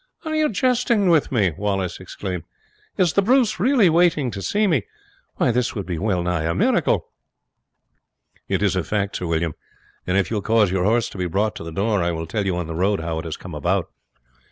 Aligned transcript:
"Are 0.25 0.33
you 0.33 0.49
jesting 0.49 1.09
with 1.09 1.31
me?" 1.31 1.51
Wallace 1.55 1.99
exclaimed. 1.99 2.41
"Is 2.97 3.13
the 3.13 3.21
Bruce 3.21 3.59
really 3.59 3.87
waiting 3.87 4.31
to 4.31 4.41
see 4.41 4.65
me? 4.65 4.87
Why, 5.35 5.51
this 5.51 5.75
would 5.75 5.85
be 5.85 5.99
well 5.99 6.23
nigh 6.23 6.45
a 6.45 6.55
miracle." 6.55 7.09
"It 8.47 8.63
is 8.63 8.75
a 8.75 8.83
fact, 8.83 9.17
Sir 9.17 9.27
William; 9.27 9.53
and 10.07 10.17
if 10.17 10.31
you 10.31 10.37
will 10.37 10.41
cause 10.41 10.71
your 10.71 10.85
horse 10.85 11.07
to 11.09 11.19
be 11.19 11.27
brought 11.27 11.55
to 11.57 11.63
the 11.63 11.71
door 11.71 12.01
I 12.01 12.13
will 12.13 12.25
tell 12.25 12.47
you 12.47 12.57
on 12.57 12.65
the 12.65 12.73
road 12.73 12.99
how 12.99 13.19
it 13.19 13.25
has 13.25 13.37
come 13.37 13.53
about." 13.53 13.89